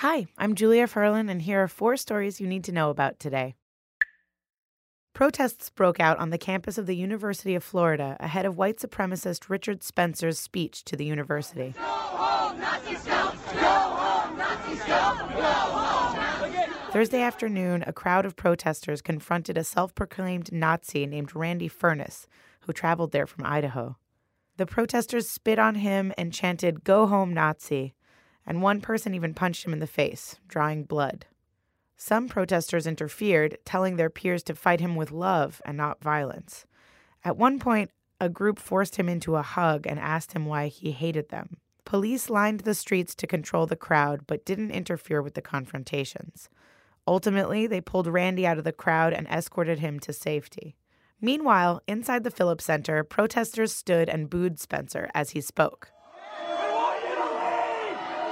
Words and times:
Hi, 0.00 0.28
I'm 0.38 0.54
Julia 0.54 0.86
Furlan, 0.86 1.30
and 1.30 1.42
here 1.42 1.62
are 1.62 1.68
four 1.68 1.94
stories 1.98 2.40
you 2.40 2.46
need 2.46 2.64
to 2.64 2.72
know 2.72 2.88
about 2.88 3.20
today. 3.20 3.54
Protests 5.12 5.68
broke 5.68 6.00
out 6.00 6.18
on 6.18 6.30
the 6.30 6.38
campus 6.38 6.78
of 6.78 6.86
the 6.86 6.96
University 6.96 7.54
of 7.54 7.62
Florida 7.62 8.16
ahead 8.18 8.46
of 8.46 8.56
white 8.56 8.78
supremacist 8.78 9.50
Richard 9.50 9.82
Spencer's 9.82 10.38
speech 10.38 10.84
to 10.84 10.96
the 10.96 11.04
university. 11.04 11.74
Thursday 16.92 17.20
afternoon, 17.20 17.84
a 17.86 17.92
crowd 17.92 18.24
of 18.24 18.36
protesters 18.36 19.02
confronted 19.02 19.58
a 19.58 19.64
self 19.64 19.94
proclaimed 19.94 20.50
Nazi 20.50 21.04
named 21.04 21.36
Randy 21.36 21.68
Furniss, 21.68 22.24
who 22.60 22.72
traveled 22.72 23.12
there 23.12 23.26
from 23.26 23.44
Idaho. 23.44 23.98
The 24.56 24.64
protesters 24.64 25.28
spit 25.28 25.58
on 25.58 25.74
him 25.74 26.14
and 26.16 26.32
chanted, 26.32 26.84
Go 26.84 27.06
home, 27.06 27.34
Nazi, 27.34 27.92
and 28.46 28.62
one 28.62 28.80
person 28.80 29.14
even 29.14 29.34
punched 29.34 29.64
him 29.64 29.72
in 29.72 29.78
the 29.78 29.86
face, 29.86 30.36
drawing 30.48 30.84
blood. 30.84 31.26
Some 31.96 32.28
protesters 32.28 32.86
interfered, 32.86 33.58
telling 33.64 33.96
their 33.96 34.10
peers 34.10 34.42
to 34.44 34.54
fight 34.54 34.80
him 34.80 34.96
with 34.96 35.12
love 35.12 35.60
and 35.64 35.76
not 35.76 36.02
violence. 36.02 36.64
At 37.24 37.36
one 37.36 37.58
point, 37.58 37.90
a 38.20 38.28
group 38.28 38.58
forced 38.58 38.96
him 38.96 39.08
into 39.08 39.36
a 39.36 39.42
hug 39.42 39.86
and 39.86 39.98
asked 39.98 40.32
him 40.32 40.46
why 40.46 40.68
he 40.68 40.92
hated 40.92 41.28
them. 41.28 41.58
Police 41.84 42.30
lined 42.30 42.60
the 42.60 42.74
streets 42.74 43.14
to 43.16 43.26
control 43.26 43.66
the 43.66 43.76
crowd 43.76 44.26
but 44.26 44.44
didn't 44.44 44.70
interfere 44.70 45.20
with 45.20 45.34
the 45.34 45.42
confrontations. 45.42 46.48
Ultimately, 47.06 47.66
they 47.66 47.80
pulled 47.80 48.06
Randy 48.06 48.46
out 48.46 48.58
of 48.58 48.64
the 48.64 48.72
crowd 48.72 49.12
and 49.12 49.26
escorted 49.26 49.80
him 49.80 49.98
to 50.00 50.12
safety. 50.12 50.76
Meanwhile, 51.20 51.82
inside 51.86 52.24
the 52.24 52.30
Phillips 52.30 52.64
Center, 52.64 53.04
protesters 53.04 53.74
stood 53.74 54.08
and 54.08 54.30
booed 54.30 54.58
Spencer 54.58 55.10
as 55.14 55.30
he 55.30 55.40
spoke. 55.40 55.90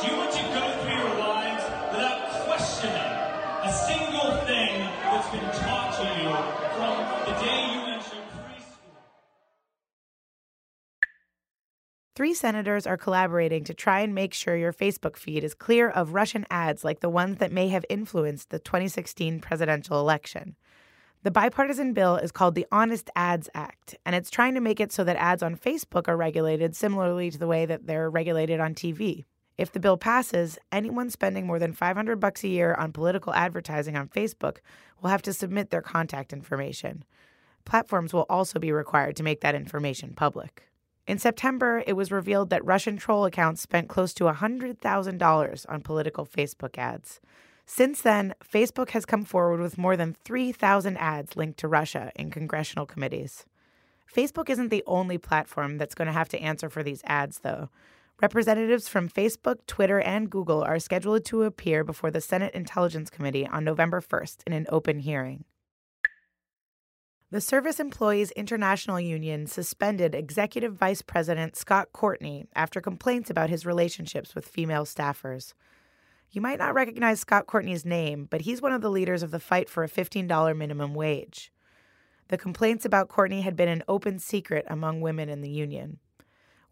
Do 0.00 0.08
you 0.08 0.16
want 0.18 0.30
to 0.32 0.42
go 0.42 0.82
through 0.82 0.94
your 0.94 1.18
lives 1.18 1.64
without 1.90 2.28
questioning 2.44 2.92
a 2.92 3.72
single 3.72 4.36
thing 4.44 4.80
that's 5.02 5.30
been 5.30 5.64
taught 5.64 5.94
to 5.96 6.04
you 6.20 6.28
from 6.76 6.98
the 7.24 7.40
day 7.40 7.72
you 7.72 7.80
entered 7.94 8.26
preschool? 8.36 8.92
Three 12.14 12.34
senators 12.34 12.86
are 12.86 12.98
collaborating 12.98 13.64
to 13.64 13.72
try 13.72 14.00
and 14.00 14.14
make 14.14 14.34
sure 14.34 14.54
your 14.54 14.74
Facebook 14.74 15.16
feed 15.16 15.42
is 15.42 15.54
clear 15.54 15.88
of 15.88 16.12
Russian 16.12 16.44
ads 16.50 16.84
like 16.84 17.00
the 17.00 17.08
ones 17.08 17.38
that 17.38 17.50
may 17.50 17.68
have 17.68 17.86
influenced 17.88 18.50
the 18.50 18.58
2016 18.58 19.40
presidential 19.40 19.98
election. 19.98 20.56
The 21.22 21.30
bipartisan 21.30 21.94
bill 21.94 22.16
is 22.16 22.32
called 22.32 22.54
the 22.54 22.66
Honest 22.70 23.08
Ads 23.16 23.48
Act, 23.54 23.96
and 24.04 24.14
it's 24.14 24.30
trying 24.30 24.56
to 24.56 24.60
make 24.60 24.78
it 24.78 24.92
so 24.92 25.04
that 25.04 25.16
ads 25.16 25.42
on 25.42 25.56
Facebook 25.56 26.06
are 26.06 26.18
regulated 26.18 26.76
similarly 26.76 27.30
to 27.30 27.38
the 27.38 27.46
way 27.46 27.64
that 27.64 27.86
they're 27.86 28.10
regulated 28.10 28.60
on 28.60 28.74
TV. 28.74 29.24
If 29.58 29.72
the 29.72 29.80
bill 29.80 29.96
passes, 29.96 30.58
anyone 30.70 31.08
spending 31.08 31.46
more 31.46 31.58
than 31.58 31.72
500 31.72 32.20
bucks 32.20 32.44
a 32.44 32.48
year 32.48 32.74
on 32.74 32.92
political 32.92 33.32
advertising 33.32 33.96
on 33.96 34.08
Facebook 34.08 34.58
will 35.00 35.10
have 35.10 35.22
to 35.22 35.32
submit 35.32 35.70
their 35.70 35.82
contact 35.82 36.32
information. 36.32 37.04
Platforms 37.64 38.12
will 38.12 38.26
also 38.28 38.58
be 38.58 38.70
required 38.70 39.16
to 39.16 39.22
make 39.22 39.40
that 39.40 39.54
information 39.54 40.12
public. 40.14 40.68
In 41.06 41.18
September, 41.18 41.82
it 41.86 41.94
was 41.94 42.10
revealed 42.10 42.50
that 42.50 42.64
Russian 42.64 42.96
troll 42.96 43.24
accounts 43.24 43.62
spent 43.62 43.88
close 43.88 44.12
to 44.14 44.24
$100,000 44.24 45.66
on 45.68 45.80
political 45.80 46.26
Facebook 46.26 46.76
ads. 46.76 47.20
Since 47.64 48.02
then, 48.02 48.34
Facebook 48.44 48.90
has 48.90 49.04
come 49.06 49.24
forward 49.24 49.60
with 49.60 49.78
more 49.78 49.96
than 49.96 50.16
3,000 50.24 50.96
ads 50.98 51.36
linked 51.36 51.58
to 51.60 51.68
Russia 51.68 52.12
in 52.14 52.30
congressional 52.30 52.86
committees. 52.86 53.44
Facebook 54.12 54.50
isn't 54.50 54.68
the 54.68 54.84
only 54.86 55.18
platform 55.18 55.78
that's 55.78 55.94
going 55.94 56.06
to 56.06 56.12
have 56.12 56.28
to 56.30 56.40
answer 56.40 56.68
for 56.68 56.82
these 56.82 57.02
ads, 57.04 57.40
though. 57.40 57.68
Representatives 58.22 58.88
from 58.88 59.10
Facebook, 59.10 59.66
Twitter, 59.66 60.00
and 60.00 60.30
Google 60.30 60.62
are 60.62 60.78
scheduled 60.78 61.26
to 61.26 61.42
appear 61.42 61.84
before 61.84 62.10
the 62.10 62.22
Senate 62.22 62.54
Intelligence 62.54 63.10
Committee 63.10 63.46
on 63.46 63.62
November 63.62 64.00
1st 64.00 64.38
in 64.46 64.54
an 64.54 64.66
open 64.70 65.00
hearing. 65.00 65.44
The 67.30 67.42
Service 67.42 67.78
Employees 67.78 68.30
International 68.30 68.98
Union 68.98 69.46
suspended 69.46 70.14
Executive 70.14 70.72
Vice 70.72 71.02
President 71.02 71.56
Scott 71.56 71.88
Courtney 71.92 72.46
after 72.54 72.80
complaints 72.80 73.28
about 73.28 73.50
his 73.50 73.66
relationships 73.66 74.34
with 74.34 74.48
female 74.48 74.86
staffers. 74.86 75.52
You 76.30 76.40
might 76.40 76.58
not 76.58 76.72
recognize 76.72 77.20
Scott 77.20 77.46
Courtney's 77.46 77.84
name, 77.84 78.28
but 78.30 78.42
he's 78.42 78.62
one 78.62 78.72
of 78.72 78.80
the 78.80 78.90
leaders 78.90 79.22
of 79.22 79.30
the 79.30 79.40
fight 79.40 79.68
for 79.68 79.84
a 79.84 79.88
$15 79.88 80.56
minimum 80.56 80.94
wage. 80.94 81.52
The 82.28 82.38
complaints 82.38 82.86
about 82.86 83.08
Courtney 83.08 83.42
had 83.42 83.56
been 83.56 83.68
an 83.68 83.84
open 83.86 84.18
secret 84.18 84.64
among 84.68 85.02
women 85.02 85.28
in 85.28 85.42
the 85.42 85.50
union. 85.50 85.98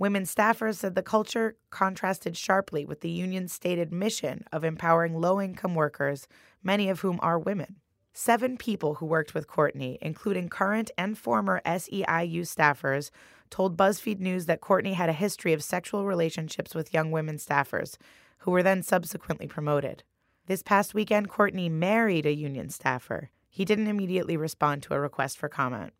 Women 0.00 0.22
staffers 0.22 0.76
said 0.76 0.94
the 0.94 1.02
culture 1.02 1.58
contrasted 1.68 2.34
sharply 2.34 2.86
with 2.86 3.02
the 3.02 3.10
union's 3.10 3.52
stated 3.52 3.92
mission 3.92 4.44
of 4.50 4.64
empowering 4.64 5.20
low 5.20 5.38
income 5.38 5.74
workers, 5.74 6.26
many 6.62 6.88
of 6.88 7.00
whom 7.00 7.20
are 7.20 7.38
women. 7.38 7.76
Seven 8.14 8.56
people 8.56 8.94
who 8.94 9.04
worked 9.04 9.34
with 9.34 9.46
Courtney, 9.46 9.98
including 10.00 10.48
current 10.48 10.90
and 10.96 11.18
former 11.18 11.60
SEIU 11.66 12.40
staffers, 12.46 13.10
told 13.50 13.76
BuzzFeed 13.76 14.20
News 14.20 14.46
that 14.46 14.62
Courtney 14.62 14.94
had 14.94 15.10
a 15.10 15.12
history 15.12 15.52
of 15.52 15.62
sexual 15.62 16.06
relationships 16.06 16.74
with 16.74 16.94
young 16.94 17.10
women 17.10 17.36
staffers, 17.36 17.98
who 18.38 18.50
were 18.50 18.62
then 18.62 18.82
subsequently 18.82 19.46
promoted. 19.46 20.02
This 20.46 20.62
past 20.62 20.94
weekend, 20.94 21.28
Courtney 21.28 21.68
married 21.68 22.24
a 22.24 22.32
union 22.32 22.70
staffer. 22.70 23.28
He 23.50 23.66
didn't 23.66 23.88
immediately 23.88 24.38
respond 24.38 24.82
to 24.84 24.94
a 24.94 25.00
request 25.00 25.36
for 25.36 25.50
comment. 25.50 25.92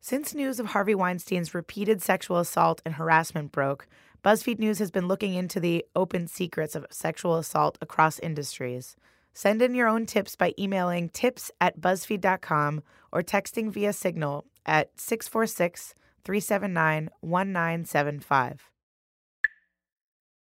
Since 0.00 0.34
news 0.34 0.60
of 0.60 0.66
Harvey 0.66 0.94
Weinstein's 0.94 1.54
repeated 1.54 2.00
sexual 2.02 2.38
assault 2.38 2.80
and 2.84 2.94
harassment 2.94 3.50
broke, 3.50 3.86
BuzzFeed 4.24 4.58
News 4.58 4.78
has 4.78 4.90
been 4.90 5.08
looking 5.08 5.34
into 5.34 5.60
the 5.60 5.84
open 5.94 6.28
secrets 6.28 6.74
of 6.74 6.86
sexual 6.90 7.36
assault 7.36 7.78
across 7.80 8.18
industries. 8.20 8.96
Send 9.34 9.60
in 9.60 9.74
your 9.74 9.88
own 9.88 10.06
tips 10.06 10.36
by 10.36 10.54
emailing 10.58 11.08
tips 11.08 11.50
at 11.60 11.80
buzzfeed.com 11.80 12.82
or 13.12 13.22
texting 13.22 13.70
via 13.70 13.92
Signal 13.92 14.44
at 14.66 14.98
646 15.00 15.94
379 16.24 17.10
1975. 17.20 18.70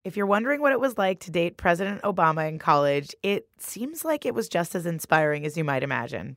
If 0.03 0.17
you're 0.17 0.27
wondering 0.27 0.61
what 0.61 0.73
it 0.73 0.81
was 0.81 0.97
like 0.97 1.21
to 1.21 1.31
date 1.31 1.57
President 1.57 2.03
Obama 2.03 2.49
in 2.49 2.59
college, 2.59 3.15
it 3.23 3.49
seems 3.59 4.05
like 4.05 4.25
it 4.25 4.35
was 4.35 4.49
just 4.49 4.75
as 4.75 4.87
inspiring 4.87 5.45
as 5.45 5.57
you 5.57 5.65
might 5.65 5.83
imagine. 5.83 6.37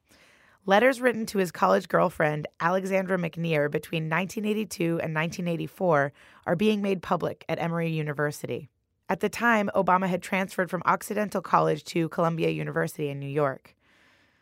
Letters 0.66 1.01
written 1.01 1.25
to 1.25 1.40
his 1.40 1.51
college 1.51 1.90
girlfriend, 1.90 2.47
Alexandra 2.62 3.18
McNear, 3.18 3.69
between 3.69 4.03
1982 4.03 4.84
and 4.84 5.13
1984 5.13 6.13
are 6.47 6.56
being 6.56 6.81
made 6.81 7.01
public 7.01 7.44
at 7.50 7.59
Emory 7.59 7.91
University. 7.91 8.69
At 9.09 9.19
the 9.19 9.28
time, 9.28 9.69
Obama 9.75 10.07
had 10.07 10.22
transferred 10.22 10.69
from 10.69 10.81
Occidental 10.85 11.41
College 11.41 11.84
to 11.85 12.07
Columbia 12.07 12.50
University 12.50 13.09
in 13.09 13.19
New 13.19 13.28
York. 13.28 13.75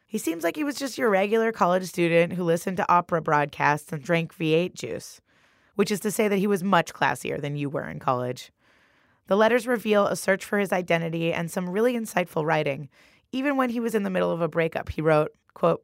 He 0.05 0.19
seems 0.19 0.43
like 0.43 0.55
he 0.55 0.63
was 0.63 0.75
just 0.75 0.95
your 0.95 1.09
regular 1.09 1.51
college 1.51 1.85
student 1.85 2.33
who 2.33 2.43
listened 2.43 2.77
to 2.77 2.91
opera 2.91 3.19
broadcasts 3.19 3.91
and 3.91 4.03
drank 4.03 4.37
V8 4.37 4.75
juice, 4.75 5.21
which 5.73 5.89
is 5.89 6.01
to 6.01 6.11
say 6.11 6.27
that 6.27 6.37
he 6.37 6.45
was 6.45 6.63
much 6.63 6.93
classier 6.93 7.41
than 7.41 7.55
you 7.55 7.67
were 7.67 7.89
in 7.89 7.97
college. 7.97 8.51
The 9.25 9.35
letters 9.35 9.65
reveal 9.65 10.05
a 10.05 10.15
search 10.15 10.45
for 10.45 10.59
his 10.59 10.71
identity 10.71 11.33
and 11.33 11.49
some 11.49 11.67
really 11.67 11.95
insightful 11.95 12.45
writing. 12.45 12.89
Even 13.31 13.57
when 13.57 13.71
he 13.71 13.79
was 13.79 13.95
in 13.95 14.03
the 14.03 14.11
middle 14.11 14.29
of 14.29 14.41
a 14.41 14.47
breakup, 14.47 14.89
he 14.89 15.01
wrote, 15.01 15.31
quote, 15.55 15.83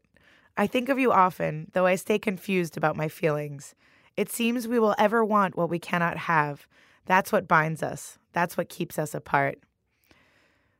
I 0.59 0.65
think 0.65 0.89
of 0.89 0.97
you 0.97 1.11
often, 1.11 1.69
though 1.73 1.85
I 1.85 1.95
stay 1.95 2.17
confused 2.17 2.77
about 2.77 2.95
my 2.95 3.07
feelings. 3.07 3.75
It 4.15 4.31
seems 4.31 4.67
we 4.67 4.79
will 4.79 4.95
ever 4.97 5.23
want 5.23 5.55
what 5.55 5.69
we 5.69 5.77
cannot 5.77 6.17
have. 6.17 6.67
That's 7.05 7.31
what 7.31 7.47
binds 7.47 7.83
us. 7.83 8.17
That's 8.33 8.57
what 8.57 8.67
keeps 8.67 8.97
us 8.97 9.13
apart. 9.13 9.59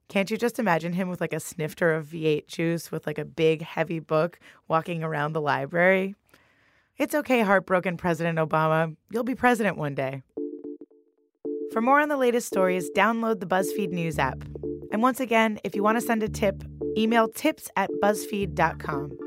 Can't 0.10 0.32
you 0.32 0.38
just 0.38 0.58
imagine 0.58 0.94
him 0.94 1.10
with 1.10 1.22
like 1.22 1.34
a 1.34 1.40
snifter 1.40 1.94
of 1.94 2.08
V8 2.08 2.48
juice 2.48 2.92
with 2.92 3.06
like 3.06 3.20
a 3.20 3.26
big 3.26 3.62
heavy 3.62 4.00
book 4.00 4.40
walking 4.68 5.04
around 5.04 5.34
the 5.34 5.42
library? 5.42 6.16
It's 6.98 7.14
okay, 7.14 7.42
heartbroken 7.42 7.98
President 7.98 8.40
Obama. 8.40 8.96
You'll 9.12 9.24
be 9.24 9.36
president 9.36 9.78
one 9.78 9.94
day. 9.94 10.24
For 11.72 11.82
more 11.82 12.00
on 12.00 12.10
the 12.10 12.18
latest 12.18 12.48
stories, 12.48 12.90
download 12.96 13.42
the 13.42 13.46
BuzzFeed 13.46 13.92
News 13.92 14.18
app. 14.18 14.44
And 14.92 15.04
once 15.04 15.20
again, 15.20 15.60
if 15.64 15.76
you 15.76 15.84
want 15.84 16.00
to 16.00 16.06
send 16.06 16.24
a 16.24 16.30
tip, 16.30 16.64
email 16.98 17.28
tips 17.28 17.70
at 17.76 17.92
buzzfeed.com. 18.02 19.27